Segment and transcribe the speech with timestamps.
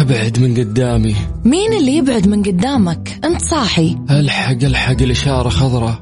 [0.00, 1.14] أبعد من قدامي.
[1.44, 3.96] مين اللي يبعد من قدامك؟ أنت صاحي.
[4.10, 5.98] ألحق ألحق الإشارة خضراء.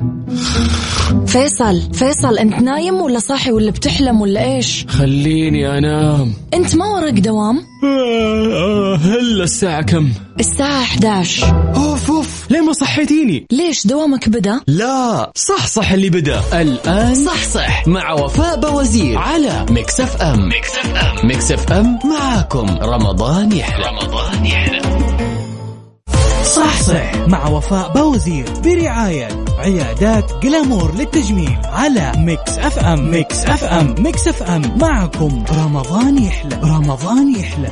[1.26, 6.32] فيصل فيصل أنت نايم ولا صاحي ولا بتحلم ولا إيش؟ خليني أنام.
[6.54, 7.60] أنت ما وراك دوام؟
[9.00, 10.08] هلا الساعة كم؟
[10.40, 12.21] الساعة 11 اوف اوف
[12.52, 16.40] ليه ما صحيتيني؟ ليش دوامك بدأ؟ لا صح صح اللي بدأ.
[16.60, 17.88] الآن صح صح.
[17.88, 22.66] مع وفاء بوزير على Mix FM Mix FM Mix FM معاكم.
[22.82, 23.86] رمضان يحلى.
[23.86, 24.82] رمضان يحلى.
[26.44, 34.28] صح صح مع وفاء بوزير برعاية عيادات Glamour للتجميل على Mix FM Mix FM Mix
[34.28, 35.44] FM معكم.
[35.52, 36.60] رمضان يحلى.
[36.62, 37.70] رمضان يحلى.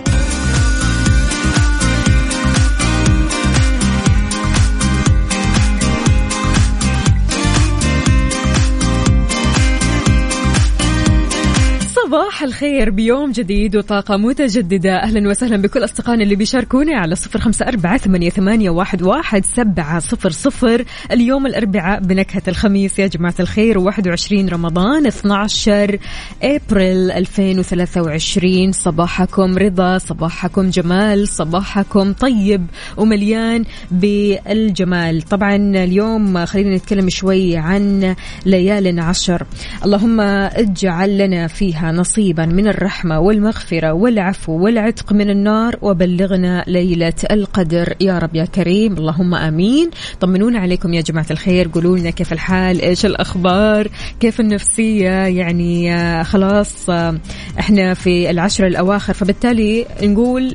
[12.10, 15.02] صباح الخير بيوم جديد وطاقة متجددة.
[15.02, 20.84] أهلا وسهلا بكل أصدقائنا اللي بيشاركوني على صفر خمسة أربعة ثمانية, واحد سبعة صفر صفر.
[21.12, 25.98] اليوم الأربعاء بنكهة الخميس يا جماعة الخير واحد وعشرين رمضان 12
[26.42, 35.22] أبريل 2023 صباحكم رضا صباحكم جمال صباحكم طيب ومليان بالجمال.
[35.22, 38.14] طبعا اليوم خلينا نتكلم شوي عن
[38.46, 39.46] ليال عشر
[39.84, 47.94] اللهم اجعل لنا فيها نصيبا من الرحمة والمغفرة والعفو والعتق من النار وبلغنا ليلة القدر.
[48.00, 48.96] يا رب يا كريم.
[48.96, 49.90] اللهم آمين.
[50.20, 51.70] طمنونا عليكم يا جماعة الخير.
[51.74, 53.88] قولوا لنا كيف الحال؟ إيش الأخبار؟
[54.20, 57.18] كيف النفسية؟ يعني آه، خلاص آه،
[57.58, 60.54] إحنا في العشر الأواخر فبالتالي نقول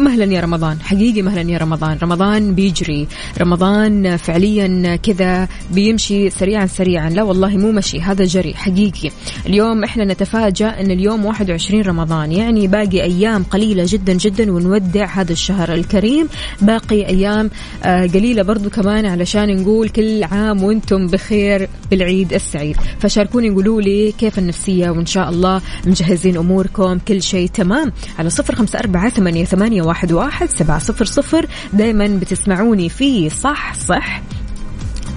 [0.00, 1.98] مهلا يا رمضان حقيقي مهلا يا رمضان.
[2.02, 3.08] رمضان بيجري.
[3.40, 7.10] رمضان فعليا كذا بيمشي سريعا سريعا.
[7.10, 9.10] لا والله مو مشي هذا جري حقيقي.
[9.46, 12.32] اليوم إحنا نتفاجأ إن اليوم 21 رمضان.
[12.32, 16.28] يعني باقي أيام قليلة جدا جدا ونودع هذا الشهر الكريم.
[16.62, 17.50] باقي أيام
[17.84, 22.76] آه، قليلة برضو كمان علشان نقول كل عام وأنتم بخير بالعيد السعيد.
[22.98, 27.92] فشاركوني قولوا لي كيف النفسية وإن شاء الله مجهزين أموركم كل شيء تمام.
[28.18, 31.46] على صفر خمسة أربعة ثمانية, ثمانية واحد, واحد سبعة صفر صفر.
[31.72, 34.22] دايما بتسمعوني في صح صح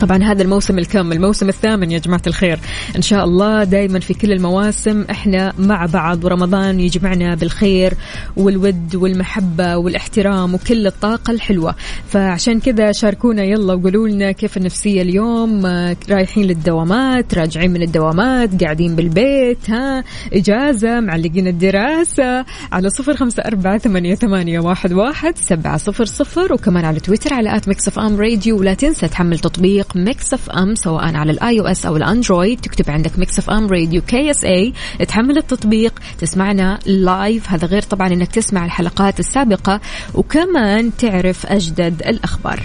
[0.01, 2.59] طبعا هذا الموسم الكامل الموسم الثامن يا جماعة الخير.
[2.95, 7.93] إن شاء الله دايما في كل المواسم إحنا مع بعض ورمضان يجمعنا بالخير
[8.37, 11.75] والود والمحبة والاحترام وكل الطاقة الحلوة.
[12.07, 15.65] فعشان كذا شاركونا يلا وقولوا لنا كيف النفسية اليوم.
[15.65, 20.03] آه، رايحين للدوامات راجعين من الدوامات قاعدين بالبيت ها؟
[20.33, 22.45] إجازة معلقين الدراسة.
[22.71, 26.53] على صفر خمسة أربعة ثمانية, ثمانية واحد, واحد سبعة صفر صفر.
[26.53, 28.59] وكمان على تويتر على at Mix FM Radio.
[28.59, 32.61] ولا تنسى تحمل تطبيق Mix FM سواء على ال iOS أو ال Android.
[32.61, 34.73] تكتب عندك Mix FM Radio KSA
[35.07, 39.79] تحمل التطبيق تسمعنا لايف هذا غير طبعا إنك تسمع الحلقات السابقة.
[40.13, 42.63] وكمان تعرف أجدد الأخبار.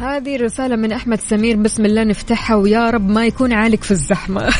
[0.00, 1.56] هذه رسالة من أحمد سمير.
[1.56, 4.42] بسم الله نفتحها ويا رب ما يكون عالق في الزحمة.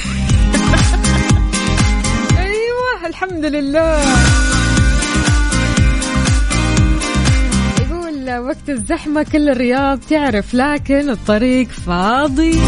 [2.39, 4.54] أيوة الحمد لله.
[8.31, 12.61] وقت الزحمة كل الرياض تعرف لكن الطريق فاضي.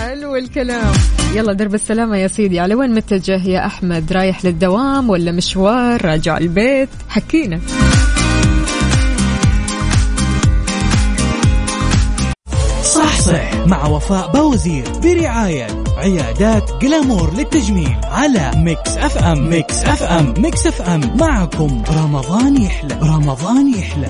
[0.00, 0.92] حلو الكلام.
[1.34, 6.38] يلا درب السلامة يا سيدي على وين متجه يا أحمد؟ رايح للدوام ولا مشوار؟ راجع
[6.38, 6.88] البيت.
[7.08, 7.60] حكينا.
[12.82, 15.66] صح صح مع وفاء بوزير برعاية
[15.96, 19.48] عيادات Glamour للتجميل على Mix FM.
[19.50, 20.34] Mix FM.
[20.38, 21.16] Mix FM.
[21.20, 24.08] معكم رمضان يحلى رمضان يحلى.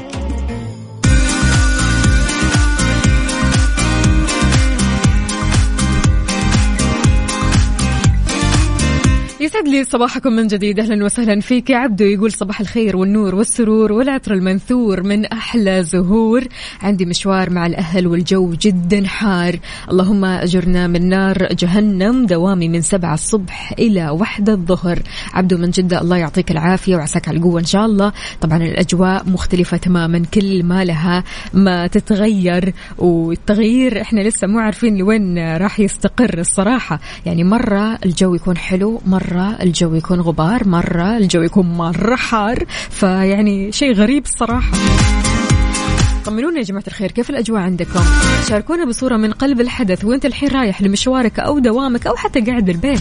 [9.43, 10.81] يسعد لي صباحكم من جديد.
[10.81, 11.71] أهلا وسهلا فيك.
[11.71, 16.45] يا عبدو يقول صباح الخير والنور والسرور والعطر المنثور من أحلى زهور.
[16.83, 19.59] عندي مشوار مع الأهل والجو جدا حار.
[19.91, 22.27] اللهم أجرنا من نار جهنم.
[22.27, 24.99] دوامي من سبعة الصبح إلى واحدة الظهر.
[25.33, 28.13] عبدو من جدة الله يعطيك العافية وعساك على القوة إن شاء الله.
[28.41, 30.23] طبعا الأجواء مختلفة تماما.
[30.35, 31.25] كل ما لها
[31.55, 32.73] ما تتغير.
[32.99, 37.01] والتغيير إحنا لسه مو عارفين لوين راح يستقر الصراحة.
[37.27, 43.73] يعني مرة الجو يكون حلو مرة الجو يكون غبار مرة الجو يكون مرة حار فيعني
[43.73, 44.79] شيء غريب الصراحة.
[46.25, 48.05] طمنونا يا جماعة الخير كيف الأجواء عندكم؟
[48.49, 53.01] شاركونا بصورة من قلب الحدث وانت الحين رايح لمشوارك أو دوامك أو حتى قاعد بالبيت.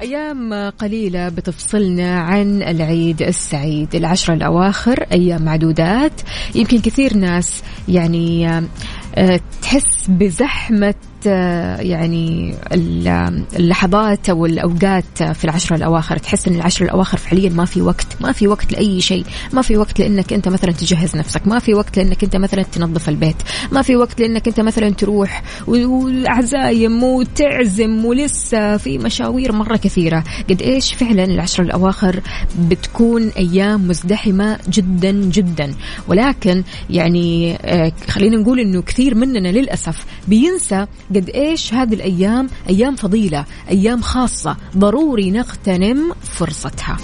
[0.00, 6.20] أيام قليلة بتفصلنا عن العيد السعيد العشرة الأواخر أيام معدودات.
[6.54, 8.62] يمكن كثير ناس يعني
[9.62, 12.54] تحس بزحمة آه، يعني
[13.56, 16.16] اللحظات أو الأوقات في العشر الأواخر.
[16.16, 19.24] تحس إن العشر الأواخر فعليا ما في وقت ما في وقت لأي شيء.
[19.52, 21.46] ما في وقت لإنك أنت مثلا تجهز نفسك.
[21.46, 23.36] ما في وقت لإنك أنت مثلا تنظف البيت.
[23.72, 30.24] ما في وقت لإنك أنت مثلا تروح والعزايم وتعزم ولسه في مشاوير مرة كثيرة.
[30.50, 32.20] قد إيش فعلا العشر الأواخر
[32.58, 35.74] بتكون أيام مزدحمة جدا جدا.
[36.08, 42.96] ولكن يعني آه، خلينا نقول إنه كثير مننا للأسف بينسى قد إيش هذه الأيام؟ أيام
[42.96, 44.56] فضيلة أيام خاصة.
[44.76, 46.96] ضروري نغتنم فرصتها.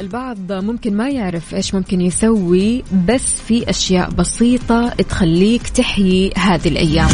[0.00, 7.08] البعض ممكن ما يعرف إيش ممكن يسوي بس في أشياء بسيطة تخليك تحيي هذه الأيام.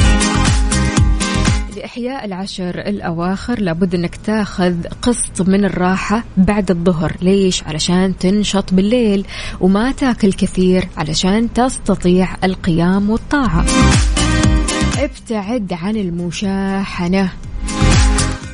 [1.80, 7.16] لإحياء العشر الأواخر لابد أنك تاخذ قسط من الراحة بعد الظهر.
[7.22, 9.26] ليش؟ علشان تنشط بالليل
[9.60, 13.64] وما تاكل كثير علشان تستطيع القيام والطاعة.
[14.98, 17.32] ابتعد عن المشاحنة.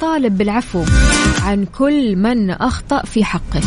[0.01, 0.85] طالب بالعفو
[1.43, 3.63] عن كل من أخطأ في حقك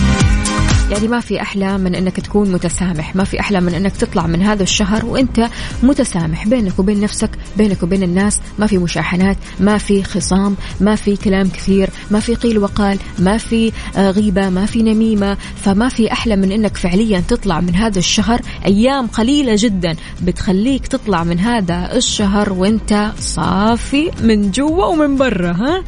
[0.92, 4.42] يعني ما في أحلى من أنك تكون متسامح ما في أحلى من أنك تطلع من
[4.42, 5.50] هذا الشهر وأنت
[5.84, 8.40] متسامح بينك وبين نفسك بينك وبين الناس.
[8.60, 13.38] ما في مشاحنات ما في خصام ما في كلام كثير ما في قيل وقال ما
[13.38, 15.38] في آه، غيبة ما في نميمة.
[15.64, 18.42] فما في أحلى من أنك فعليا تطلع من هذا الشهر.
[18.66, 25.84] أيام قليلة جدا بتخليك تطلع من هذا الشهر وأنت صافي من جوا ومن برا ها؟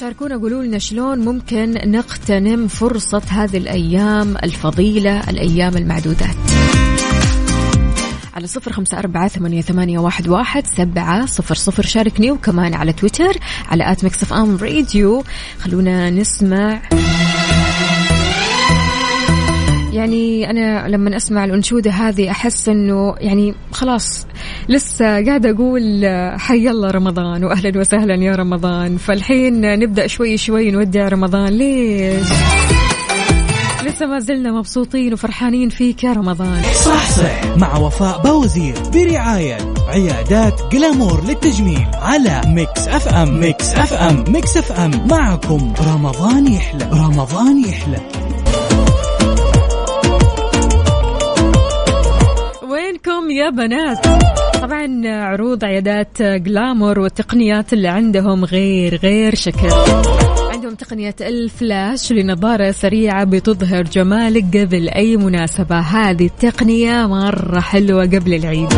[0.00, 6.36] شاركونا قولوا لنا شلون ممكن نغتنم فرصة هذه الأيام الفضيلة الأيام المعدودات.
[8.34, 11.82] على صفر خمسة أربعة ثمانية, ثمانية واحد, واحد سبعة صفر صفر.
[11.82, 13.38] شاركني وكمان على تويتر
[13.68, 15.24] على at Mix FM Radio.
[15.58, 16.80] خلونا نسمع.
[19.96, 24.26] يعني أنا لما أسمع الأنشودة هذه أحس أنه يعني خلاص
[24.68, 26.06] لسه قاعدة أقول
[26.38, 28.96] حي الله رمضان وأهلا وسهلا يا رمضان.
[28.96, 31.48] فالحين نبدأ شوي شوي نودع رمضان.
[31.52, 32.26] ليش؟
[33.84, 36.62] لسه ما زلنا مبسوطين وفرحانين فيك يا رمضان.
[36.62, 37.56] صح صح.
[37.56, 39.58] مع وفاء بوزير برعاية
[39.88, 43.40] عيادات Glamour للتجميل على Mix FM.
[43.40, 44.24] Mix FM.
[44.28, 45.06] Mix FM.
[45.10, 46.90] معكم رمضان يحلى.
[46.92, 48.25] رمضان يحلى.
[53.26, 54.06] وينكم يا بنات.
[54.62, 59.68] طبعا عروض عيادات Glamour والتقنيات اللي عندهم غير غير شكل.
[60.52, 65.78] عندهم تقنية الفلاش لنظارة سريعة بتظهر جمالك قبل أي مناسبة.
[65.78, 68.68] هذه التقنية مرة حلوة قبل العيد.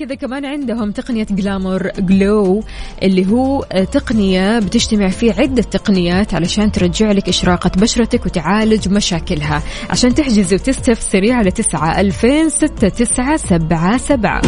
[0.00, 2.64] كذا كمان عندهم تقنية جلامور جلو
[3.02, 3.62] اللي هو
[3.92, 9.62] تقنية بتجتمع فيه عدة تقنيات علشان ترجع لك إشراقة بشرتك وتعالج مشاكلها.
[9.90, 14.42] عشان تحجز وتستفسري على تسعة ألفين ستة تسعة سبعة سبعة.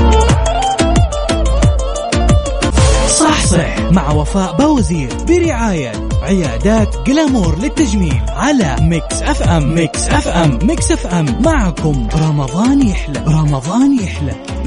[3.08, 10.92] صح صح مع وفاء بوزير برعاية عيادات Glamour للتجميل على Mix FM Mix FM Mix
[10.92, 12.08] FM معكم.
[12.14, 13.24] رمضان يحلى.
[13.26, 14.61] رمضان يحلى.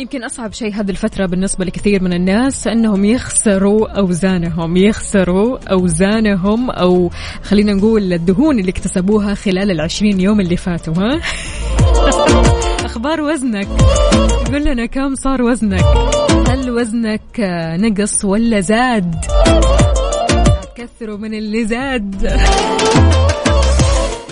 [0.00, 7.10] يمكن أصعب شيء هذه الفترة بالنسبة لكثير من الناس أنهم يخسروا أوزانهم يخسروا أوزانهم أو
[7.42, 11.20] خلينا نقول الدهون اللي اكتسبوها خلال العشرين يوم اللي فاتوا ها؟
[12.86, 13.68] أخبار وزنك؟
[14.52, 15.84] قل لنا كم صار وزنك؟
[16.48, 17.40] هل وزنك
[17.78, 19.14] نقص ولا زاد؟
[20.76, 22.26] كثروا من اللي زاد.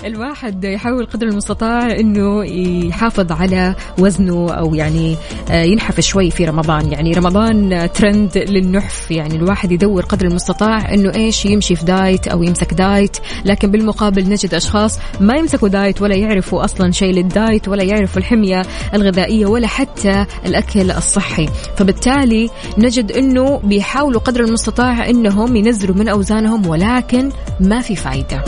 [0.05, 2.45] الواحد يحاول قدر المستطاع إنه
[2.87, 5.15] يحافظ على وزنه أو يعني
[5.51, 6.91] آه، ينحف شوي في رمضان.
[6.91, 9.11] يعني رمضان ترند للنحف.
[9.11, 13.17] يعني الواحد يدور قدر المستطاع إنه إيش يمشي في diet أو يمسك diet.
[13.45, 18.17] لكن بالمقابل نجد أشخاص ما يمسكوا diet ولا يعرفوا أصلا شيء لل diet ولا يعرفوا
[18.17, 18.61] الحمية
[18.93, 21.49] الغذائية ولا حتى الأكل الصحي.
[21.77, 28.43] فبالتالي نجد إنه بيحاولوا قدر المستطاع إنهم ينزلوا من أوزانهم ولكن ما في فايدة.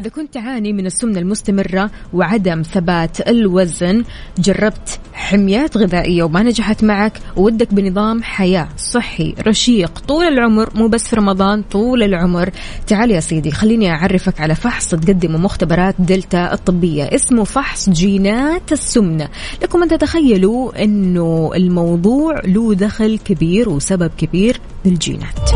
[0.00, 4.04] إذا كنت تعاني من السمنة المستمرة وعدم ثبات الوزن
[4.38, 11.08] جربت حميات غذائية وما نجحت معك ودك بنظام حياة صحي رشيق طول العمر مو بس
[11.08, 12.50] في رمضان طول العمر.
[12.86, 19.28] تعال يا سيدي خليني أعرفك على فحص تقدمه مختبرات دلتا الطبية اسمه فحص جينات السمنة.
[19.62, 25.50] لكم أن تتخيلوا أنه الموضوع له دخل كبير وسبب كبير بالجينات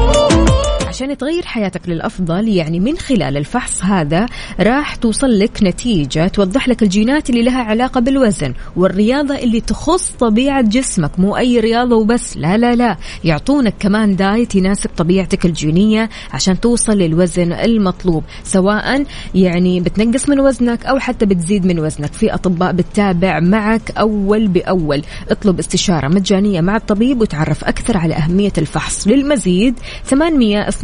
[0.95, 4.27] عشان تغير حياتك للأفضل يعني من خلال الفحص هذا
[4.61, 10.63] راح توصل لك نتيجة توضح لك الجينات اللي لها علاقة بالوزن والرياضة اللي تخص طبيعة
[10.63, 12.97] جسمك مو أي رياضة وبس لا لا لا.
[13.25, 20.87] يعطونك كمان دايت يناسب طبيعتك الجينية عشان توصل للوزن المطلوب سواء يعني بتنقص من وزنك
[20.87, 22.13] أو حتى بتزيد من وزنك.
[22.13, 25.03] في أطباء بتتابع معك أول بأول.
[25.31, 29.09] اطلب استشارة مجانية مع الطبيب وتعرف أكثر على أهمية الفحص.
[29.09, 29.75] للمزيد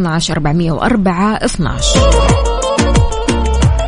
[0.00, 2.00] 812 404 12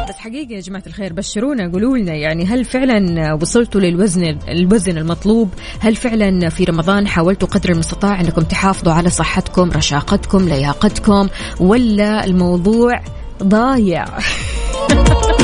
[0.09, 5.49] بس حقيقة يا جماعة الخير بشرونا قولوا لنا يعني هل فعلا وصلتوا للوزن الوزن المطلوب؟
[5.81, 11.29] هل فعلا في رمضان حاولتوا قدر المستطاع إنكم تحافظوا على صحتكم، رشاقتكم، لياقتكم
[11.61, 13.01] ولا الموضوع
[13.43, 14.05] ضايع؟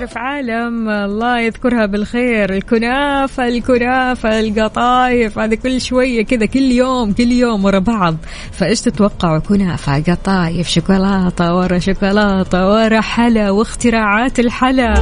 [0.00, 2.54] أعرف عالم الله يذكرها بالخير.
[2.54, 8.16] الكنافة الكنافة القطايف هذا كل شوية كذا كل يوم كل يوم ورا بعض.
[8.52, 14.94] فإيش تتوقعوا؟ كنافة قطايف شوكولاتة ورا شوكولاتة ورا حلا واختراعات الحلا.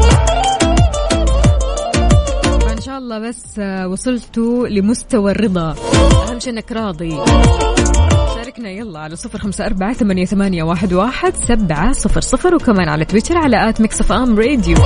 [2.61, 5.75] فإن شاء الله بس وصلتوا لمستوى الرضا.
[6.29, 7.17] أهم شيء أنك راضي.
[8.59, 13.05] شاركنا يلا على صفر خمسة أربعة ثمانية, ثمانية واحد, واحد سبعة صفر صفر وكمان على
[13.05, 14.77] تويتر على at Mix FM Radio.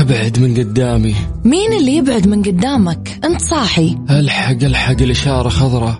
[0.00, 1.14] أبعد من قدامي.
[1.44, 3.98] مين اللي يبعد من قدامك؟ أنت صاحي.
[4.10, 5.98] ألحق ألحق الإشارة خضراء.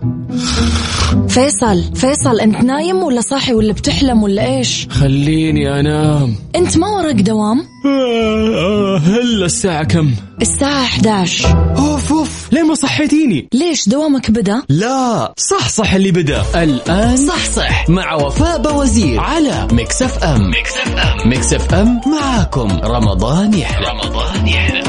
[1.39, 1.95] فيصل.
[1.95, 6.35] فيصل انت نايم ولا صاحي ولا بتحلم ولا إيش؟ خليني أنام.
[6.57, 7.67] انت ما وراك دوام؟
[9.05, 10.11] هلا الساعة كم؟
[10.43, 12.53] الساعة 11 أوف أوف.
[12.53, 13.49] ليه ما صحيتيني.
[13.55, 15.35] ليش دوامك بدأ؟ لا.
[15.37, 16.43] صح صح اللي بدأ.
[16.55, 17.89] الآن صح صح.
[17.89, 22.69] مع وفاء بوزير على Mix FM Mix FM Mix FM معاكم.
[22.85, 23.87] رمضان يحلى.
[23.87, 24.83] رمضان يحلى.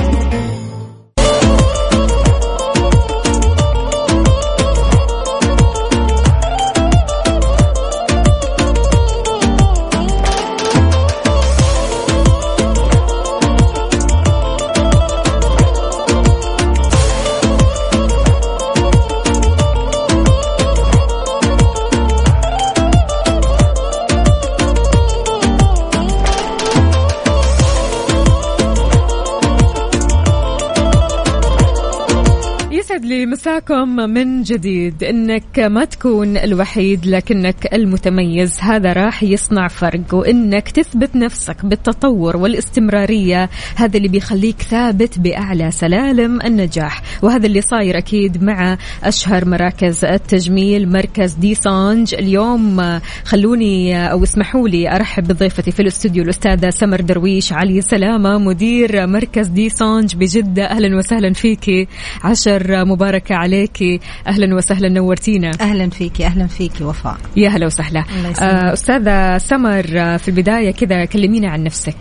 [33.39, 35.03] مساكم من جديد.
[35.03, 38.59] إنك ما تكون الوحيد لكنك المتميز.
[38.59, 43.49] هذا راح يصنع فرق وإنك تثبت نفسك بالتطور والاستمرارية.
[43.75, 47.01] هذا اللي بيخليك ثابت بأعلى سلالم النجاح.
[47.21, 50.91] وهذا اللي صاير أكيد مع أشهر مراكز التجميل.
[50.91, 52.15] مركز دي سانج.
[52.15, 59.07] اليوم خلوني أو اسمحوا لي أرحب بضيفتي في الاستوديو الأستاذة سمر درويش علي سلامة مدير
[59.07, 60.15] مركز دي سانج.
[60.15, 61.87] بجدة أهلا وسهلا فيكي
[62.23, 62.85] عشر
[63.29, 64.01] مباركة عليك.
[64.27, 65.51] أهلا وسهلا نورتينا.
[65.61, 67.17] أهلا فيكي أهلا فيكي وفاء.
[67.35, 68.03] يا هلا وسهلا.
[68.41, 71.97] آه، أستاذة سمر آه، في البداية كذا كلمينا عن نفسك.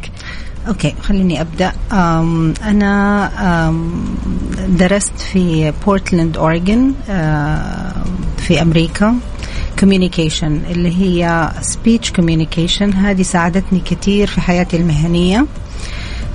[0.68, 1.72] أوكي خليني أبدأ.
[1.92, 3.30] أم أنا
[3.68, 4.04] أم
[4.68, 6.94] درست في بورتلاند اوريغون
[8.38, 9.14] في أمريكا.
[9.80, 15.46] communication اللي هي speech communication هذه ساعدتني كثير في حياتي المهنية.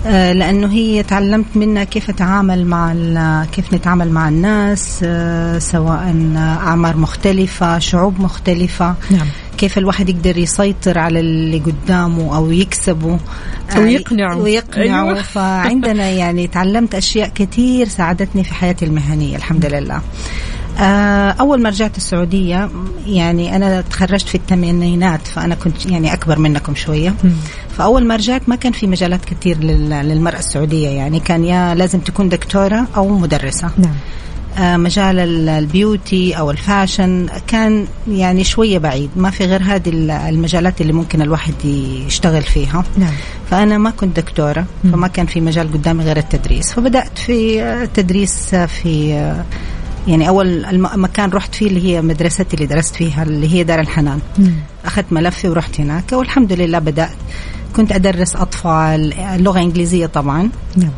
[0.05, 7.79] لأنه هي تعلمت منها كيف أتعامل مع كيف نتعامل مع الناس آه، سواء أعمار مختلفة
[7.79, 9.27] شعوب مختلفة نعم.
[9.57, 13.19] كيف الواحد يقدر يسيطر على اللي قدامه أو يكسبه
[13.75, 14.37] أو آه، يقنعه.
[14.37, 15.21] ويقنعه أيوة.
[15.35, 20.01] فعندنا يعني تعلمت أشياء كثير ساعدتني في حياتي المهنية الحمد لله
[20.79, 22.69] آه، أول ما رجعت السعودية
[23.07, 27.13] يعني أنا تخرجت في الثمانينات فأنا كنت يعني أكبر منكم شوية.
[27.77, 31.99] فأول ما رجعت ما كان في مجالات كثير لل- للمرأة السعودية يعني كان يا لازم
[31.99, 33.69] تكون دكتورة أو مدرسة.
[33.77, 33.93] نعم.
[34.57, 39.09] آه، مجال ال- ال beauty أو ال fashion كان يعني شوية بعيد.
[39.15, 41.65] ما في غير هذه ال- المجالات اللي ممكن الواحد
[42.07, 42.83] يشتغل فيها.
[42.97, 43.13] نعم.
[43.51, 46.73] فأنا ما كنت دكتورة فما كان في مجال قدامي غير التدريس.
[46.73, 49.13] فبدأت في التدريس في
[50.07, 50.65] يعني أول
[50.97, 54.19] مكان رحت فيه اللي هي مدرستي اللي درست فيها اللي هي دار الحنان.
[54.85, 57.09] أخذت ملفي ورحت هناك والحمد لله بدأت.
[57.75, 60.49] كنت أدرس أطفال آه، لغة إنجليزية طبعا.
[60.75, 60.89] نعم.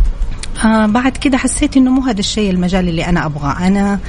[0.65, 3.67] آه بعد كده حسيت إنه مو هذا الشيء المجال اللي أنا أبغاه.
[3.67, 3.99] أنا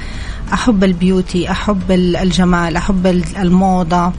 [0.53, 4.11] أحب ال beauty أحب ال- الجمال أحب ال- الموضة.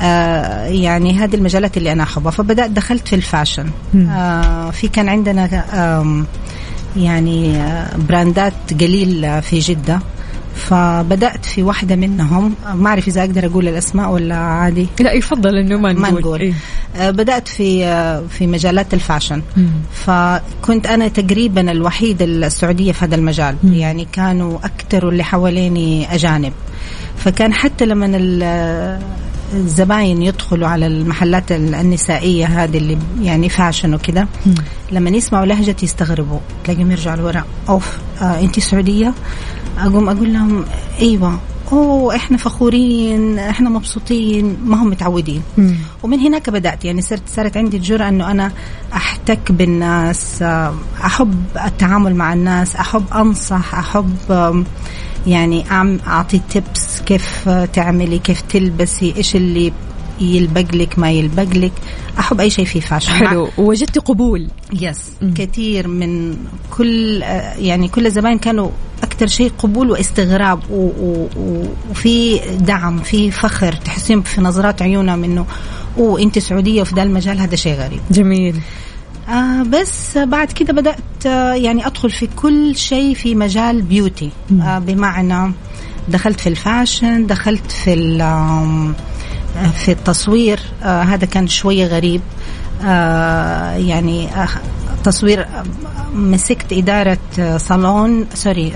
[0.00, 2.30] آه يعني هذه المجالات اللي أنا أحبها.
[2.32, 3.70] فبدأت دخلت في ال fashion.
[4.10, 5.64] آه في كان عندنا
[6.00, 6.26] آم
[6.96, 10.00] يعني آه، brandات قليل آه، في جدة.
[10.54, 12.54] فبدأت في واحدة منهم.
[12.74, 14.86] ما أعرف إذا أقدر أقول الأسماء ولا عادي.
[15.00, 16.40] لا يفضل إنه ما نقول, ما نقول.
[16.40, 16.52] إيه؟
[16.96, 17.84] آه، بدأت في
[18.30, 19.42] في مجالات الفاشن.
[19.92, 23.56] فكنت أنا تقريبا الوحيده السعودية في هذا المجال.
[23.62, 23.72] مم.
[23.72, 26.52] يعني كانوا أكثر اللي حواليني أجانب.
[27.16, 28.06] فكان حتى لما
[29.54, 34.28] الزباين يدخلوا على المحلات النسائية هذه اللي يعني فاشن وكذا.
[34.92, 37.44] لما يسمعوا لهجتي يستغربوا تلاقيهم يرجعوا لورا.
[37.68, 39.12] أوف آه انت سعودية؟
[39.78, 40.64] أقوم أقول لهم
[41.00, 41.38] أيوه.
[41.72, 44.56] أوه إحنا فخورين إحنا مبسوطين.
[44.64, 45.42] ما هم متعودين.
[45.58, 45.76] مم.
[46.02, 46.84] ومن هناك بدأت.
[46.84, 48.52] يعني صرت صارت عندي الجرأة إنه أنا
[48.94, 50.74] أحتك بالناس آه،
[51.04, 54.64] أحب التعامل مع الناس أحب أنصح أحب
[55.28, 55.64] يعني
[56.06, 59.72] أعطي تيبس كيف تعملي كيف تلبسي إيش اللي
[60.20, 61.72] يلبق لك ما يلبق لك.
[62.18, 63.48] أحب أي شيء في fashion حلو.
[63.58, 64.48] وجدت قبول.
[64.72, 65.34] yes م.
[65.34, 66.36] كثير من
[66.70, 67.22] كل
[67.58, 68.70] يعني كل الزباين كانوا
[69.02, 73.72] أكثر شيء قبول واستغراب وفي دعم في فخر.
[73.72, 75.46] تحسين في نظرات عيونهم إنه
[75.98, 78.00] أوه أنت سعودية وفي ذا المجال هذا شيء غريب.
[78.10, 78.60] جميل.
[79.28, 84.30] آه بس بعد كده بدأت آه يعني أدخل في كل شيء في مجال beauty
[84.62, 85.52] آه بمعنى
[86.08, 87.94] دخلت في ال fashion دخلت في
[89.76, 90.60] في التصوير.
[90.82, 92.20] آه هذا كان شوية غريب.
[92.84, 94.48] آه يعني آه
[95.04, 95.46] تصوير
[96.14, 97.18] مسكت إدارة
[97.56, 98.72] صالون سوري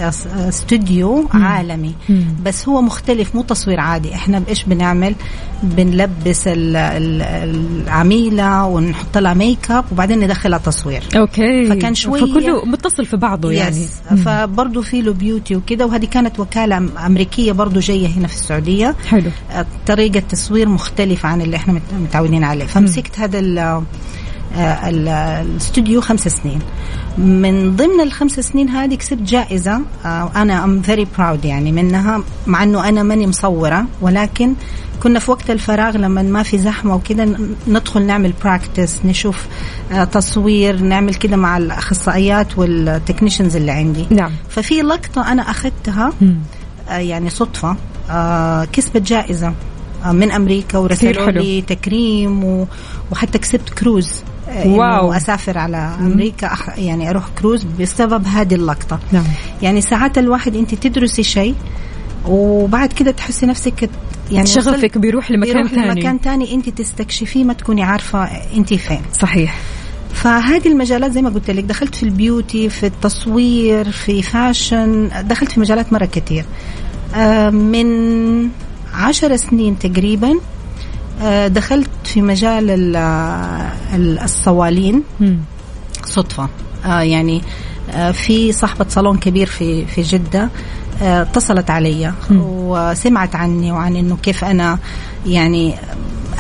[0.49, 1.95] استوديو عالمي.
[2.09, 2.25] مم.
[2.45, 4.15] بس هو مختلف مو تصوير عادي.
[4.15, 5.15] إحنا بإيش بنعمل؟
[5.63, 6.43] بنلبس
[7.87, 11.03] العميلة ونحط لها ميك اب وبعدين ندخلها تصوير.
[11.17, 11.67] okay.
[11.67, 13.87] فكان شوية فكله متصل في بعضه يعني.
[14.25, 16.77] فبرضه في له beauty وكده وهذه كانت وكالة
[17.07, 18.97] أمريكية برضه جاية هنا في السعودية.
[19.09, 19.31] حلو.
[19.87, 22.65] طريقة تصوير مختلفة عن اللي إحنا متعودين عليه.
[22.65, 23.83] فمسكت هذا آه،
[24.57, 26.61] الاستوديو خمس سنين.
[27.19, 32.63] من ضمن الخمس سنين هذه كسبت جائزة آه، أنا أم very proud يعني منها مع
[32.63, 34.55] أنه أنا ماني مصورة ولكن
[35.03, 37.37] كنا في وقت الفراغ لما ما في زحمة وكذا
[37.69, 39.47] ندخل نعمل practice نشوف
[39.93, 44.07] آه، تصوير نعمل كده مع الأخصائيات وال technicians اللي عندي.
[44.11, 44.31] نعم.
[44.49, 46.13] ففي لقطة أنا أخذتها
[46.91, 47.77] يعني صدفة
[48.73, 49.53] كسبت جائزة.
[50.07, 52.67] من أمريكا ورسلوا لي تكريم
[53.11, 54.23] وحتى كسبت cruise.
[54.65, 55.13] wow.
[55.13, 58.99] أسافر على أمريكا أح يعني أروح كروز بسبب هذه اللقطة.
[59.13, 59.25] نعم.
[59.63, 61.55] يعني ساعات الواحد أنت تدرسي شيء
[62.27, 63.91] وبعد كده تحسي نفسك
[64.33, 68.25] يعني شغفك بيروح لمكان بيروح ثاني لمكان ثاني أنت تستكشفيه ما تكوني عارفة
[68.57, 69.01] أنت فين.
[69.21, 69.55] صحيح.
[70.15, 75.53] فهذه المجالات زي ما قلت لك دخلت في ال beauty في التصوير في fashion دخلت
[75.53, 76.45] في مجالات مرة كثير
[77.15, 78.49] آه، من
[78.95, 80.35] عشر سنين تقريبا
[81.23, 82.97] آه، دخلت في مجال
[84.23, 85.03] الصوالين.
[86.05, 86.49] صدفة.
[86.87, 87.43] آه، يعني
[87.91, 90.49] آه، في صاحبة صالون كبير في في جدة
[91.03, 94.79] اتصلت علي وسمعت عني وعن إنه كيف أنا
[95.27, 95.75] يعني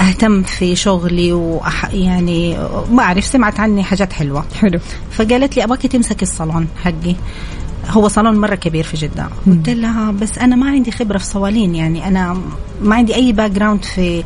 [0.00, 2.58] أهتم في شغلي وأح يعني
[2.90, 4.44] ما أعرف سمعت عني حاجات حلوة.
[4.60, 4.80] حلو.
[5.10, 7.16] فقالت لي ابغاكي تمسكي الصالون حقي.
[7.90, 9.28] هو صالون مرة كبير في جدة.
[9.46, 12.40] قلت لها بس أنا ما عندي خبرة في صوالين يعني أنا
[12.82, 14.24] ما عندي أي background في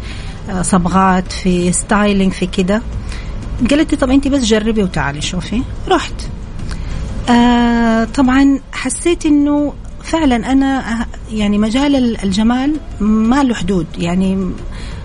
[0.51, 2.83] آه، صبغات في styling في كده.
[3.71, 5.63] قالت لي طب انت بس جربي وتعالي شوفي.
[5.89, 6.15] رحت.
[7.31, 9.73] آه طبعا حسيت إنه
[10.05, 13.87] فعلا أنا آه، يعني مجال الجمال ما له حدود.
[13.99, 14.51] يعني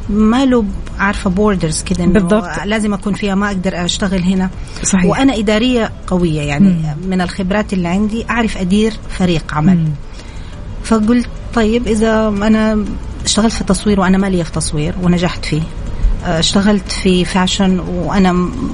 [0.10, 0.66] ما له
[1.00, 2.50] عارفة borders كده بالضبط.
[2.66, 4.50] لازم أكون فيها ما أقدر أشتغل هنا.
[4.84, 5.06] صحيح.
[5.06, 7.10] وأنا إدارية قوية يعني مم.
[7.10, 9.78] من الخبرات اللي عندي أعرف أدير فريق عمل.
[9.78, 9.92] مم.
[10.84, 12.86] فقلت طيب إذا أنا
[13.26, 15.62] اشتغلت في التصوير وأنا مالي في تصوير ونجحت فيه.
[16.26, 18.32] آه، اشتغلت في fashion وأنا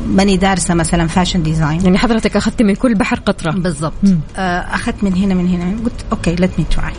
[0.07, 3.51] ماني دارسة مثلا fashion design يعني حضرتك اخذت من كل بحر قطرة.
[3.51, 3.93] بالضبط.
[4.37, 5.83] آه، أخذت من هنا من هنا.
[5.85, 6.93] قلت okay let me try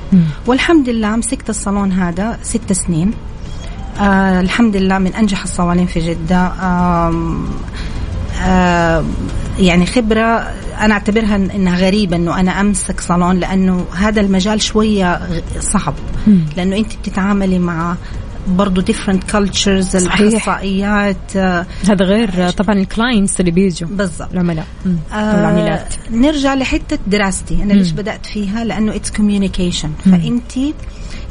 [0.46, 3.12] والحمد لله مسكت الصالون هذا ست سنين.
[4.00, 6.36] آه الحمد لله من أنجح الصوالين في جدة.
[6.36, 7.34] آه
[8.42, 9.04] آه
[9.58, 15.20] يعني خبرة أنا أعتبرها إنها غريبة إنه أنا أمسك صالون لأنه هذا المجال شوية
[15.60, 15.94] صعب.
[16.56, 17.96] لأنه أنت بتتعاملي مع
[18.48, 21.36] برضه different cultures الأخصائيات.
[21.36, 23.88] هذا غير طبعا ال clients اللي بيجوا.
[23.88, 24.32] بالضبط.
[24.32, 24.66] العملاء.
[25.12, 25.94] آه العميلات.
[26.10, 30.52] نرجع لحتة دراستي أنا ليش بدأت فيها؟ لأنه it's communication فأنت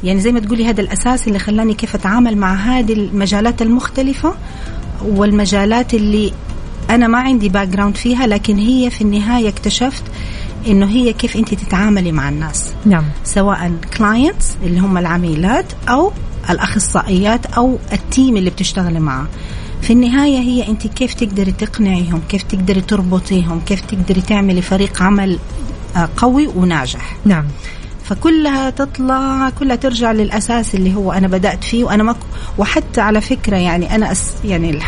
[0.04, 4.34] يعني زي ما تقولي هذا الأساس اللي خلاني كيف أتعامل مع هذه المجالات المختلفة
[5.04, 6.32] والمجالات اللي
[6.90, 10.02] أنا ما عندي background فيها لكن هي في النهاية اكتشفت
[10.66, 12.72] إنه هي كيف أنت تتعاملي مع الناس.
[12.86, 13.04] نعم.
[13.24, 16.12] سواء clients اللي هم العميلات أو
[16.50, 19.26] الأخصائيات أو ال team اللي بتشتغلي معه.
[19.82, 25.38] في النهاية هي أنت كيف تقدري تقنعيهم كيف تقدري تربطيهم كيف تقدري تعملي فريق عمل
[25.96, 27.16] آه، قوي وناجح.
[27.24, 27.44] نعم.
[28.08, 32.16] فكلها تطلع كلها ترجع للأساس اللي هو أنا بدأت فيه وأنا ما
[32.58, 34.78] وحتى على فكرة يعني أنا أس يعني.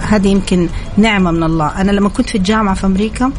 [0.00, 1.80] هذه يمكن نعمة من الله.
[1.80, 3.32] أنا لما كنت في الجامعة في أمريكا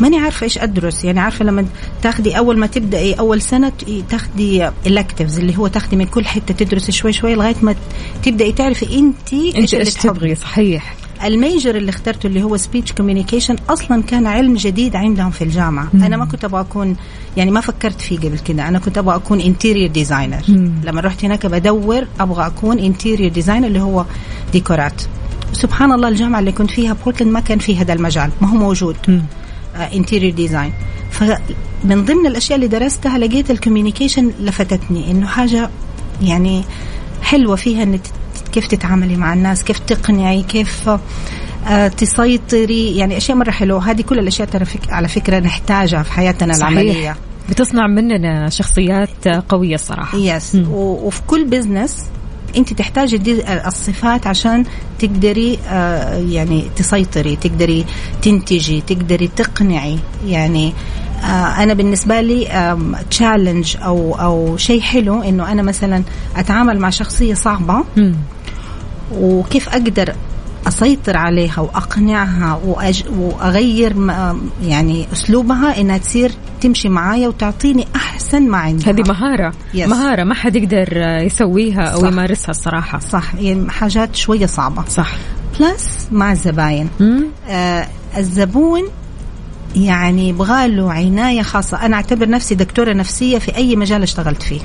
[0.00, 1.04] ماني عارفة إيش أدرس.
[1.04, 1.66] يعني عارفة لما
[2.02, 3.72] تاخدي أول ما تبدأي أول سنة
[4.10, 7.74] تاخدي electives اللي هو تاخدي من كل حتة تدرسي شوي شوي لغاية ما
[8.22, 11.05] تبدأي تعرفي انت إيش اللي تبغي صحيح.
[11.24, 15.88] ال major اللي اخترته اللي هو speech communication أصلا كان علم جديد عندهم في الجامعة.
[15.94, 16.04] مم.
[16.04, 16.96] أنا ما كنت أبغى اكون
[17.36, 18.68] يعني ما فكرت فيه قبل كده.
[18.68, 20.42] أنا كنت أبغى أكون interior designer
[20.84, 24.04] لما رحت هناك بدور أبغى أكون interior designer اللي هو
[24.52, 25.02] ديكورات
[25.52, 28.30] سبحان الله الجامعة اللي كنت فيها بورتلاند ما كان فيها هذا المجال.
[28.40, 28.96] ما هو موجود.
[29.76, 30.72] interior uh, design
[31.10, 35.10] فمن ضمن الأشياء اللي درستها لقيت ال communication لفتتني.
[35.10, 35.70] إنه حاجة
[36.22, 36.64] يعني
[37.22, 37.98] حلوة فيها ان
[38.56, 40.90] كيف تتعاملي مع الناس كيف تقنعي كيف
[41.68, 43.90] آه تسيطري يعني أشياء مرة حلوة.
[43.90, 46.68] هذه كل الأشياء ترى على فكرة نحتاجها في حياتنا صحيح.
[46.68, 47.16] العملية.
[47.50, 50.18] بتصنع مننا شخصيات قوية صراحة.
[50.18, 52.04] yes وفي كل business
[52.56, 54.64] أنت تحتاجي دي الصفات عشان
[54.98, 57.84] تقدري آه يعني تسيطري تقدري
[58.22, 59.98] تنتجي تقدري تقنعي.
[60.26, 60.72] يعني
[61.62, 62.76] أنا بالنسبة لي
[63.10, 66.02] challenge أو أو شيء حلو إنه أنا مثلا
[66.36, 67.84] أتعامل مع شخصية صعبة
[69.12, 70.14] وكيف أقدر
[70.68, 73.04] أسيطر عليها وأقنعها وأج...
[73.18, 73.96] وأغير
[74.64, 78.92] يعني أسلوبها إنها تصير تمشي معايا وتعطيني أحسن ما عندها.
[78.92, 79.52] هذه مهارة.
[79.74, 79.88] yes.
[79.88, 80.88] مهارة ما حد يقدر
[81.22, 82.08] يسويها أو صح.
[82.08, 82.98] يمارسها الصراحة.
[82.98, 83.34] صح.
[83.34, 84.84] يعني حاجات شوية صعبة.
[84.88, 85.10] صح.
[85.60, 86.88] plus مع الزباين.
[87.48, 88.82] آه الزبون
[89.76, 91.86] يعني يبغى له عناية خاصة.
[91.86, 94.60] أنا أعتبر نفسي دكتورة نفسية في أي مجال اشتغلت فيه.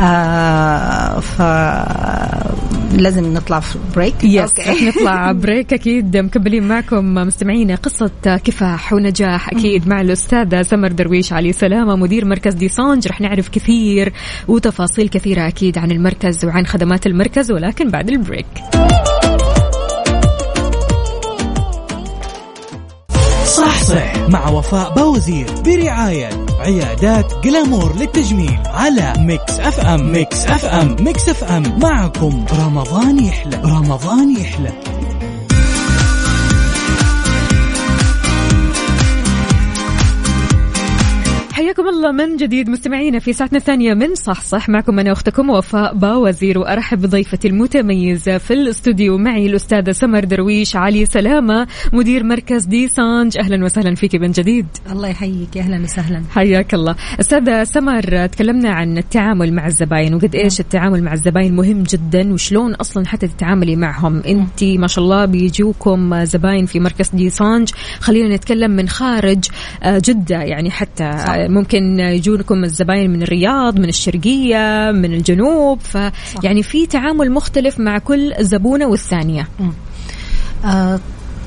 [0.00, 1.42] آه ف
[2.96, 4.88] لازم نطلع في break yes okay.
[4.88, 6.16] نطلع break أكيد.
[6.16, 12.54] مكملين معكم مستمعينا قصة كفاح ونجاح أكيد مع الأستاذة سمر درويش علي سلامة مدير مركز
[12.54, 13.08] ديسانج.
[13.08, 14.12] رح نعرف كثير
[14.48, 18.46] وتفاصيل كثيرة أكيد عن المركز وعن خدمات المركز ولكن بعد ال break.
[23.86, 26.28] صح مع وفاء بوزير برعاية
[26.60, 30.12] عيادات جلامور للتجميل على ميكس أف أم.
[30.12, 30.96] ميكس أف أم.
[31.00, 31.78] ميكس أف أم.
[31.82, 32.44] معكم.
[32.60, 33.56] رمضان يحلى.
[33.64, 34.70] رمضان يحلى.
[41.66, 45.94] حياكم الله من جديد مستمعينا في ساعتنا الثانية من صح صح معكم أنا أختكم وفاء
[45.94, 49.18] باوزير وأرحب بضيفتي المتميزة في الاستوديو.
[49.18, 53.38] معي الأستاذة سمر درويش علي سلامة مدير مركز دي سانج.
[53.38, 54.66] أهلا وسهلا فيك من جديد.
[54.92, 55.56] الله يحييك.
[55.56, 56.22] أهلا وسهلا.
[56.30, 56.96] حياك الله.
[57.20, 62.74] أستاذة سمر تكلمنا عن التعامل مع الزباين وقد إيش التعامل مع الزباين مهم جدا وشلون
[62.74, 67.70] أصلا حتى تتعاملي معهم؟ أنت ما شاء الله بيجوكم زباين في مركز دي سانج.
[68.00, 69.44] خلينا نتكلم من خارج
[69.82, 71.55] آه، جدة يعني حتى صح.
[71.56, 78.34] ممكن يجونكم الزباين من الرياض من الشرقية من الجنوب فيعني في تعامل مختلف مع كل
[78.40, 79.48] زبونة والثانية.
[80.64, 81.00] آه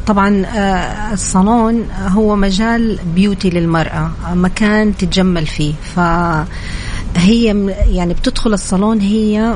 [0.08, 6.46] طبعا آه الصالون هو مجال beauty للمرأة مكان تتجمل فيه فهي
[7.88, 9.56] يعني بتدخل الصالون هي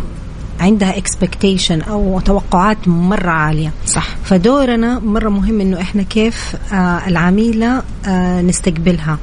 [0.63, 3.71] عندها expectation أو توقعات مرة عالية.
[3.86, 4.08] صح.
[4.23, 9.17] فدورنا مرة مهم إنه إحنا كيف آه العميلة آه نستقبلها.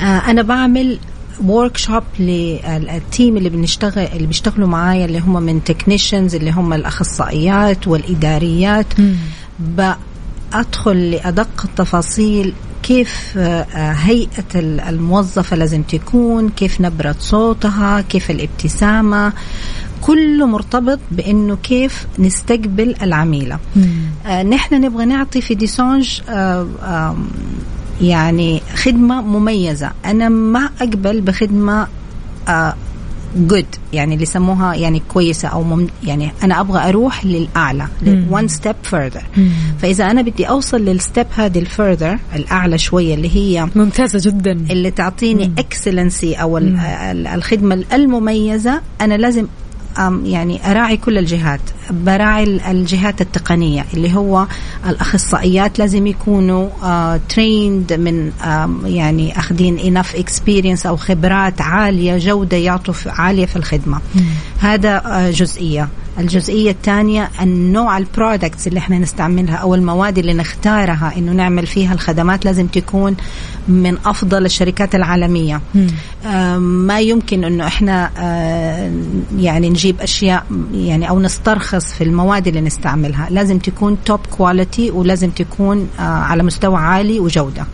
[0.00, 0.98] آه أنا بعمل
[1.44, 7.88] workshop لل team اللي بنشتغل اللي بيشتغلوا معايا اللي هم من technicians اللي هم الأخصائيات
[7.88, 8.86] والإداريات.
[9.58, 13.38] بأدخل لأدق التفاصيل كيف
[13.74, 19.32] هيئة الموظفة لازم تكون كيف نبرة صوتها كيف الابتسامة.
[20.00, 23.58] كله مرتبط بإنه كيف نستقبل العميلة.
[24.26, 27.16] آه نحن نبغى نعطي في ديسونج آه آه
[28.02, 29.90] يعني خدمة مميزة.
[30.04, 31.86] أنا ما أقبل بخدمة
[32.48, 32.74] آه
[33.36, 37.88] good يعني اللي يسموها يعني كويسة أو مم يعني أنا أبغى أروح للأعلى
[38.30, 39.40] one step further
[39.78, 44.52] فإذا أنا بدي أوصل لل step هذه ال further الأعلى شوية اللي هي ممتازة جدا.
[44.52, 46.58] اللي تعطيني excellency أو
[47.34, 49.46] الخدمة المميزة أنا لازم
[50.24, 51.60] يعني أراعي كل الجهات.
[51.90, 54.46] براعي الجهات التقنية اللي هو
[54.86, 56.68] الأخصائيات لازم يكونوا
[57.28, 58.32] trained من
[58.84, 64.00] يعني أخذين enough experience أو خبرات عالية جودة يعطوا عالية في الخدمة.
[64.58, 65.88] هذا جزئية.
[66.20, 71.94] الجزئية الثانية النوع ال products اللي إحنا نستعملها أو المواد اللي نختارها إنه نعمل فيها
[71.94, 73.16] الخدمات لازم تكون
[73.68, 75.60] من أفضل الشركات العالمية.
[76.58, 78.10] ما يمكن إنه إحنا
[79.38, 83.28] يعني نجيب أشياء يعني أو نسترخص في المواد اللي نستعملها.
[83.30, 87.66] لازم تكون top quality ولازم تكون على مستوى عالي وجودة.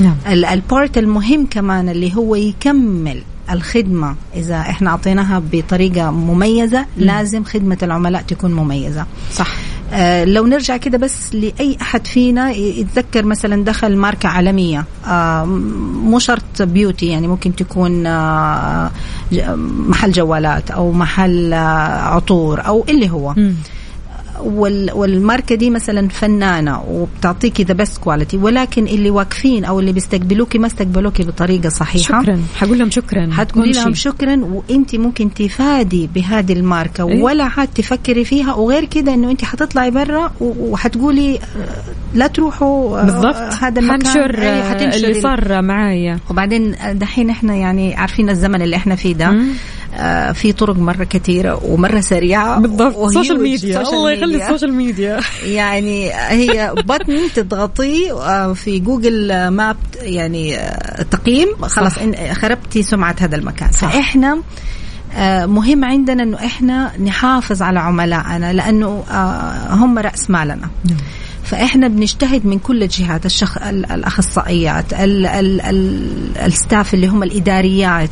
[0.00, 0.16] نعم.
[0.26, 4.14] ال part المهم كمان اللي هو يكمل الخدمة.
[4.34, 9.06] إذا إحنا أعطيناها بطريقة مميزة لازم خدمة العملاء تكون مميزة.
[9.32, 9.48] صح.
[9.92, 14.84] آه لو نرجع كده بس لأي أحد فينا يتذكر مثلا دخل ماركة عالمية.
[15.06, 15.44] آه
[16.02, 18.90] مو شرط beauty يعني ممكن تكون آه
[19.88, 21.58] محل جوالات أو محل آه
[22.14, 23.34] عطور أو اللي هو.
[23.36, 23.54] مم.
[24.44, 30.58] وال والماركة دي مثلا فنانة وبتعطيكي the best quality ولكن اللي واقفين أو اللي بيستقبلوكي
[30.58, 32.22] ما استقبلوكي بطريقة صحيحة.
[32.22, 32.40] شكرا.
[32.56, 33.30] حقول لهم شكرا.
[33.32, 33.94] حتقولي لهم.
[33.94, 39.44] شكرا وانت ممكن تفادي بهذه الماركة إيه؟ ولا عاد تفكري فيها وغير كده إنه انت
[39.44, 41.38] حتطلعي برا وحتقولي آه،
[42.14, 43.36] لا تروحوا آه، بالضبط.
[43.60, 44.06] هذا المكان.
[44.06, 46.18] حنشر إيه، اللي صار معايا.
[46.30, 49.30] وبعدين دحين إحنا يعني عارفين الزمن اللي إحنا فيه ده.
[49.30, 49.48] مم.
[49.94, 52.96] آه في طرق مرة كثيرة ومرة سريعة بالضبط.
[52.96, 54.42] ال social media الله يخلي.
[54.44, 61.48] ال social media يعني هي بطن تضغطيه آه، في Google Maps يعني آه، تقييم.
[61.62, 61.92] خلاص
[62.32, 63.72] خربتي سمعة هذا المكان.
[63.72, 63.92] صح.
[63.92, 64.42] فإحنا
[65.14, 69.04] آه، مهم عندنا إنه إحنا نحافظ على عملائنا لأنه
[69.70, 70.68] هم رأس مالنا.
[71.50, 73.58] فإحنا بنجتهد من كل الجهات الشخ...
[73.58, 75.26] ال- الأخصائيات ال...
[75.26, 75.60] ال...
[75.60, 76.08] ال...
[76.38, 78.10] ال staff اللي هم الإداريات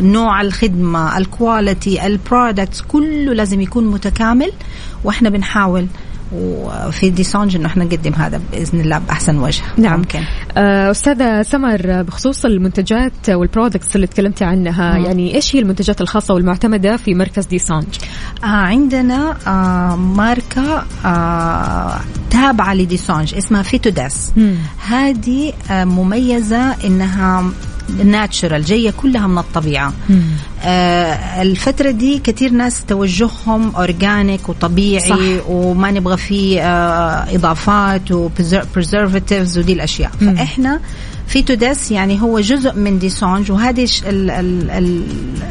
[0.00, 4.52] نوع الخدمة ال quality ال products كله لازم يكون متكامل
[5.04, 5.86] وإحنا بنحاول
[6.32, 9.62] وفي ديسانج إنه إحنا نقدم هذا بإذن الله بأحسن وجه.
[9.76, 9.98] نعم.
[9.98, 10.20] ممكن.
[10.56, 15.04] آه، أستاذة سمر بخصوص المنتجات وال products اللي تكلمتي عنها مم.
[15.04, 17.84] يعني إيش هي المنتجات الخاصة والمعتمدة في مركز ديسانج
[18.42, 24.32] آه عندنا آه ماركة آه تابعة لديسانج اسمها فيتوديس.
[24.88, 27.44] هذه آه مميزة إنها
[28.04, 29.92] natural جاية كلها من الطبيعة.
[30.62, 35.48] آه الفترة دي كثير ناس توجههم organic وطبيعي صح.
[35.48, 40.10] وما نبغى فيه آه إضافات و preservatives ودي الأشياء.
[40.20, 40.34] مم.
[40.34, 40.80] فإحنا
[41.26, 43.88] فيتوديس يعني هو جزء من ديسانج وهذه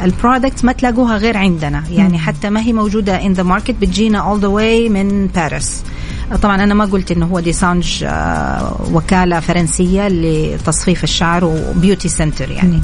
[0.03, 1.83] ال product ما تلاقوها غير عندنا.
[1.91, 5.83] يعني حتى ما هي موجودة in the market بتجينا all the way من باريس
[6.41, 12.51] طبعا أنا ما قلت إنه هو ديسانج آه، وكالة فرنسية لتصفيف الشعر و beauty center
[12.51, 12.79] يعني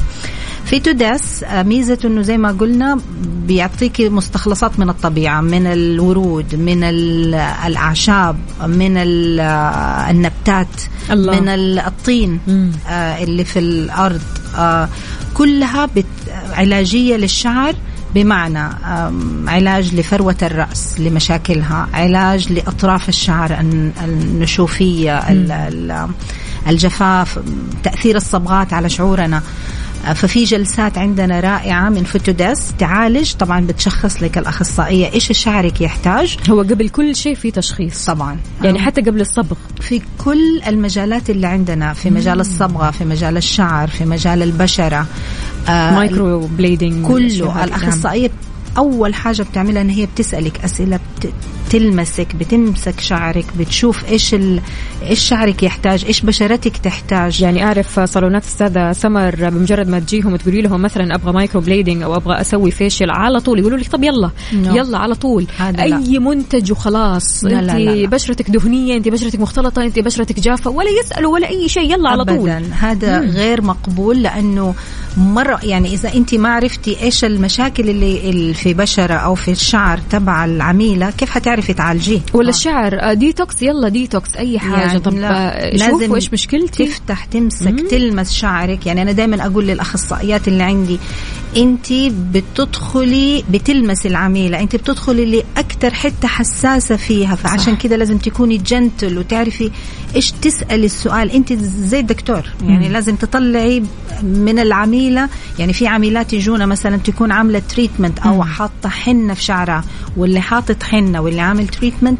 [0.65, 2.99] فيتوديس آه، ميزته إنه زي ما قلنا
[3.47, 10.67] بيعطيكي مستخلصات من الطبيعة من الورود من ال- الأعشاب من آه، النباتات
[11.11, 11.39] الله.
[11.39, 12.71] من ال- الطين مم.
[12.91, 14.21] اللي في الأرض
[15.33, 15.89] كلها
[16.53, 17.75] علاجية للشعر
[18.15, 18.69] بمعنى
[19.47, 26.07] علاج لفروة الرأس لمشاكلها علاج لأطراف الشعر الن- النشوفية ال- ال-
[26.67, 27.39] الجفاف
[27.83, 29.41] تأثير الصبغات على شعورنا.
[30.15, 32.73] ففي جلسات عندنا رائعة من فوتوديس.
[32.79, 33.33] تعالج.
[33.33, 36.37] طبعا بتشخص لك الأخصائية إيش شعرك يحتاج.
[36.49, 38.05] هو قبل كل شيء في تشخيص.
[38.05, 38.37] طبعا.
[38.63, 39.55] يعني آم، حتى قبل الصبغ.
[39.81, 45.05] في كل المجالات اللي عندنا في مجال الصبغة في مجال الشعر في مجال البشرة
[45.69, 47.63] آه، microblading كله.
[47.63, 48.31] الأخصائية
[48.77, 51.29] أول حاجة بتعملها إن هي بتسألك أسئلة بت...
[51.69, 54.61] تلمسك بتمسك شعرك بتشوف إيش ال...
[55.03, 60.61] إيش شعرك يحتاج إيش بشرتك تحتاج يعني أعرف صالونات استاذه سمر بمجرد ما تجيهم تقولي
[60.61, 64.53] لهم مثلا أبغى microblading أو أبغى أسوي facial على طول يقولوا لك طب يلا No.
[64.75, 66.19] يلا على طول اي لا.
[66.19, 68.07] منتج وخلاص لا، انت لا، لا، لا.
[68.07, 72.25] بشرتك دهنية انت بشرتك مختلطة انت بشرتك جافة ولا يسألوا ولا أي شيء يلا على
[72.25, 73.19] طول هذا.
[73.19, 74.73] غير مقبول لأنه
[75.17, 75.59] مرة.
[75.63, 81.11] يعني إذا أنت ما عرفتي إيش المشاكل اللي, في بشرة أو في الشعر تبع العميلة
[81.11, 82.49] كيف حتعرفي تعالجيه؟ ولا آه.
[82.49, 84.79] الشعر؟ آه، ديتوكس يلا ديتوكس أي حاجة.
[84.81, 86.85] يعني طب لا، آه، لازم شوفوا إيش مشكلتي.
[86.85, 87.87] تفتح تمسك مم.
[87.87, 88.85] تلمس شعرك.
[88.85, 90.99] يعني أنا دائما أقول للأخصائيات اللي عندي
[91.57, 91.93] انت
[92.33, 94.59] بتدخلي بتلمس العميلة.
[94.59, 97.35] انت بتدخلي لأكثر حتة حساسة فيها.
[97.35, 99.71] فعشان كده لازم تكوني gentle وتعرفي
[100.15, 101.31] إيش تسألي السؤال.
[101.31, 102.41] انت زي الدكتور.
[102.61, 102.93] يعني مم.
[102.93, 103.83] لازم تطلعي
[104.23, 105.29] من العميلة.
[105.59, 108.43] يعني في عميلات يجونا مثلا تكون عاملة treatment أو.
[108.43, 109.83] حاطة حنة في شعرها
[110.17, 112.19] واللي حاطط حنة واللي عامل treatment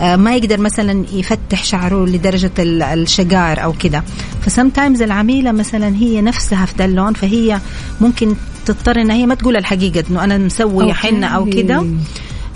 [0.00, 4.04] آه، ما يقدر مثلا يفتح شعره لدرجة ال- الشجار أو كده.
[4.46, 7.60] ف sometimes العميلة مثلا هي نفسها تبغى ده اللون فهي
[8.00, 8.34] ممكن
[8.66, 10.94] تضطر إن هي ما تقول الحقيقة إنه أنا مسوي.
[10.94, 11.86] حنة أو كده.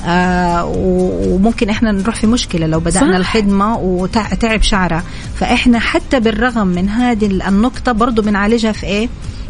[0.07, 3.17] آه وممكن إحنا نروح في مشكلة لو بدأنا صح.
[3.17, 5.03] الخدمة وتعب شعرها.
[5.37, 9.09] فإحنا حتى بالرغم من هذه النقطة برضو بنعالجها في إيه؟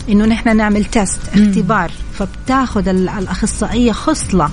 [0.09, 1.91] إنه نحن نعمل test اختبار.
[2.19, 4.49] فبتاخذ ال- الأخصائية خصلة.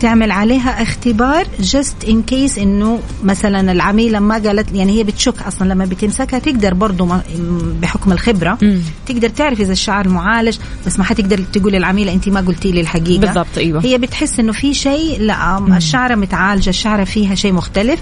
[0.00, 5.68] تعمل عليها اختبار just in case إنه مثلا العميلة ما قالت يعني هي بتشك أصلا
[5.68, 7.20] لما بتمسكها تقدر برضه
[7.82, 8.80] بحكم الخبرة مم.
[9.06, 13.20] تقدر تعرف إذا الشعر معالج بس ما حتقدر تقول للعميلة انت ما قلتي لي الحقيقة.
[13.20, 13.84] بالضبط أيوه.
[13.84, 18.00] هي بتحس إنه في شيء لا الشعرة متعالجة الشعرة فيها شيء مختلف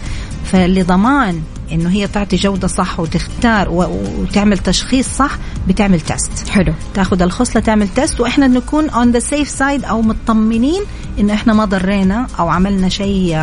[0.52, 6.72] فلضمان إنه هي تعطي جودة صح وتختار وتعمل تشخيص صح بتعمل test حلو.
[6.94, 10.82] تاخذ الخصلة تعمل test وإحنا نكون on the safe side أو مطمنين
[11.18, 13.38] إنه إحنا ما ضرينا أو عملنا شيء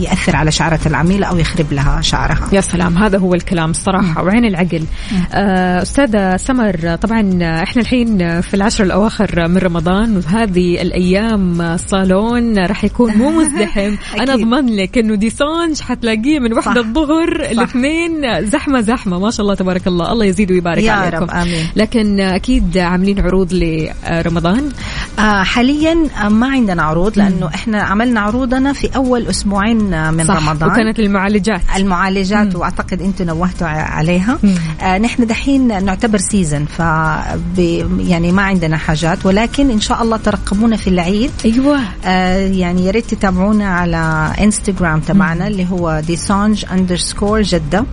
[0.00, 2.48] يأثر على شعرة العميله أو يخرب لها شعرها.
[2.52, 4.84] يا سلام هذا هو الكلام الصراحه وعين العقل.
[5.32, 7.20] آه أستاذة سمر طبعا
[7.62, 13.96] إحنا الحين في العشر الأواخر من رمضان وهذه الأيام صالون راح يكون مو مزدحم.
[14.20, 18.44] أنا أضمن لك إنه ديسانج حتلاقيه من وحده الظهر الاثنين.
[18.50, 19.18] زحمة زحمة.
[19.18, 20.12] ما شاء الله تبارك الله.
[20.12, 21.22] الله يزيد ويبارك يا عليكم.
[21.24, 21.66] رب آمين.
[21.76, 24.72] لكن أكيد عاملين عروض لرمضان.
[25.18, 25.94] آه حاليا
[26.28, 30.70] ما عندنا عروض لأنه إحنا عملنا عروضنا في أول أسبوعين من صح رمضان.
[30.70, 31.60] وكانت المعالجات.
[31.76, 32.60] المعالجات مم.
[32.60, 34.38] وأعتقد أنتم نوهتوا عليها.
[34.82, 36.78] آه نحن دحين نعتبر season ف
[37.98, 41.30] يعني ما عندنا حاجات ولكن إن شاء الله ترقبونا في العيد.
[41.44, 41.80] أيوه.
[42.04, 47.84] آه يعني يا ريت تتابعونا على انستغرام تبعنا اللي هو ديسانج underscore جدة.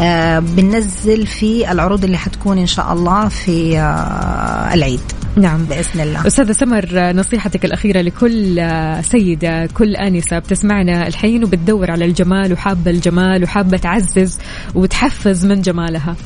[0.00, 5.00] آه بننزل في العروض اللي حتكون إن شاء الله في آه العيد.
[5.36, 5.64] نعم.
[5.64, 6.26] بإذن الله.
[6.26, 8.68] أستاذة سمر نصيحتك الأخيرة لكل
[9.04, 14.38] سيدة كل آنسة بتسمعنا الحين وبتدور على الجمال وحابة الجمال وحابة تعزز
[14.74, 16.16] وتحفز من جمالها.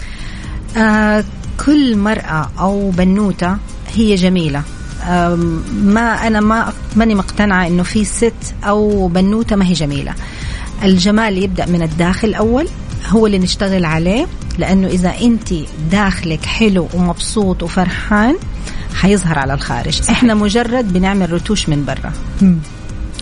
[0.77, 1.25] آه
[1.67, 3.57] كل مرأة أو بنوتة
[3.95, 4.63] هي جميلة.
[5.73, 10.15] ما أنا ما ماني مقتنعة إنه في ست أو بنوتة ما هي جميلة.
[10.85, 12.69] الجمال يبدأ من الداخل أول
[13.09, 14.27] هو اللي نشتغل عليه
[14.59, 15.55] لأنه إذا انت
[15.91, 18.37] داخلك حلو ومبسوط وفرحان
[19.01, 20.11] حيظهر على الخارج صحيح.
[20.11, 22.13] إحنا مجرد بنعمل رتوش من برا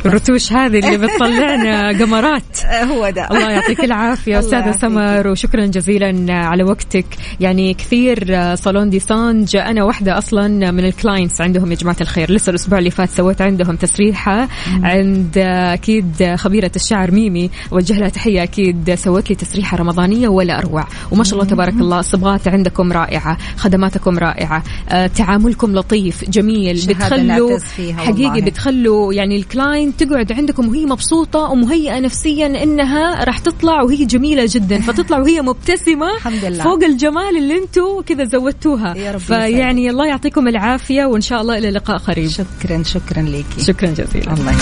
[0.07, 2.59] الرتوش هذه اللي بتطلعنا قمرات.
[2.93, 3.29] هو ده.
[3.31, 4.39] الله يعطيك العافية.
[4.49, 7.07] أستاذة سمر وشكرا جزيلا على وقتك.
[7.41, 9.57] يعني كثير صالون ديسانج.
[9.57, 12.33] أنا واحدة أصلا من ال clients عندهم يا جماعة الخير.
[12.33, 14.49] لسه الأسبوع اللي فات سويت عندهم تسريحة
[14.83, 17.51] عند أكيد خبيرة الشعر ميمي.
[17.71, 18.43] وجه لها تحية.
[18.43, 20.87] أكيد سوت لي تسريحة رمضانية ولا أروع.
[21.11, 23.39] وما شاء الله تبارك الله الصبغات عندكم رائعة.
[23.57, 24.63] خدماتكم رائعة.
[24.89, 26.81] آه، تعاملكم لطيف جميل.
[26.89, 27.59] بتخلوا
[27.97, 34.05] حقيقي بتخلوا يعني ال client تقعد عندكم وهي مبسوطة ومهيئة نفسيا إنها راح تطلع وهي
[34.05, 34.81] جميلة جدا.
[34.89, 36.65] فتطلع وهي مبتسمة الحمد لله.
[36.65, 38.97] فوق الجمال اللي أنتم كذا زودتوها.
[38.97, 43.47] يا رب فيعني الله يعطيكم العافية وإن شاء الله إلى لقاء قريب شكرا شكرا لك.
[43.59, 44.33] شكرا جزيلا.
[44.33, 44.55] الله.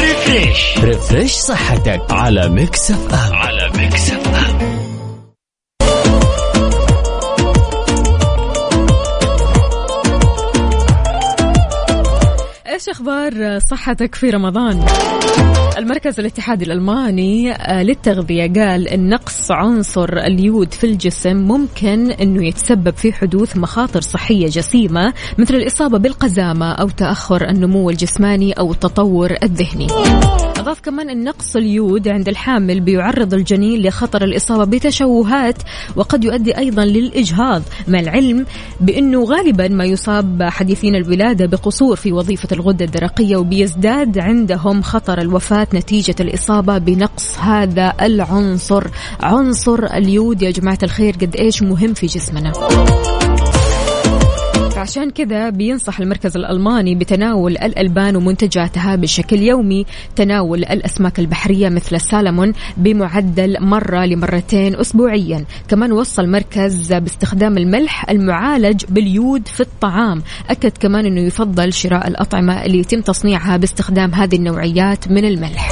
[0.00, 4.87] refresh refresh صحتك على Mix FM على Mix F
[12.78, 14.86] M إيش أخبار صحتك في رمضان؟
[15.78, 22.96] المركز الاتحادي الألماني آه، للتغذية قال أن نقص عنصر اليود في الجسم ممكن أنه يتسبب
[22.96, 29.86] في حدوث مخاطر صحية جسيمة مثل الإصابة بالقزامة أو تأخر النمو الجسماني أو التطور الذهني.
[30.58, 35.56] أضاف كمان أن نقص اليود عند الحامل بيعرض الجنين لخطر الإصابة بتشوهات
[35.96, 37.62] وقد يؤدي أيضا للإجهاض.
[37.88, 38.46] مع العلم
[38.80, 45.67] بأنه غالبا ما يصاب حديثين الولادة بقصور في وظيفة الغدة الدرقية وبيزداد عندهم خطر الوفاة
[45.74, 48.86] نتيجة الإصابة بنقص هذا العنصر.
[49.20, 50.42] عنصر اليود.
[50.42, 52.52] يا جماعة الخير قد إيش مهم في جسمنا؟
[54.88, 59.86] فعشان كذا بينصح المركز الألماني بتناول الألبان ومنتجاتها بشكل يومي.
[60.16, 65.44] تناول الأسماك البحرية مثل السالمون بمعدل مرة لمرتين أسبوعيا.
[65.68, 70.22] كمان وصى المركز باستخدام الملح المعالج باليود في الطعام.
[70.50, 75.68] أكد كمان أنه يفضل شراء الأطعمة اللي يتم تصنيعها باستخدام هذه النوعيات من الملح.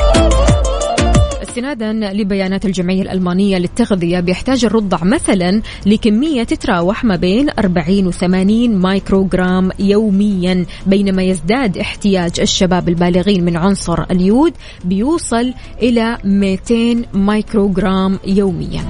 [1.57, 8.75] استنادا لبيانات الجمعية الألمانية للتغذية بيحتاج الرضع مثلا لكمية تتراوح ما بين 40 و 80
[8.75, 14.53] مايكروغرام يوميا بينما يزداد احتياج الشباب البالغين من عنصر اليود
[14.85, 18.85] بيوصل إلى 200 مايكروغرام يوميا.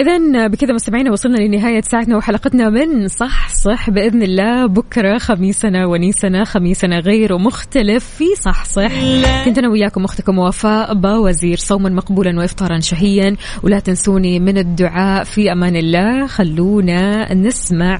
[0.00, 4.66] إذا بكذا مستمعينا وصلنا لنهاية ساعتنا وحلقتنا من صح صح بإذن الله.
[4.66, 8.92] بكرة خميسنا ونيسنا خميسنا غير مختلف في صح صح.
[9.44, 13.36] كنت أنا وياكم أختكم وفاء باوزير صوما مقبولا وإفطارا شهيا.
[13.62, 16.26] ولا تنسوني من الدعاء في أمان الله.
[16.26, 17.98] خلونا نسمع